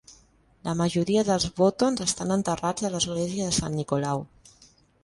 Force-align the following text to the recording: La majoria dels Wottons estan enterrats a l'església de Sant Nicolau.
La 0.67 0.73
majoria 0.79 1.25
dels 1.27 1.45
Wottons 1.59 2.01
estan 2.07 2.35
enterrats 2.37 2.89
a 2.89 2.93
l'església 2.95 3.53
de 3.53 3.61
Sant 3.61 3.79
Nicolau. 3.83 4.27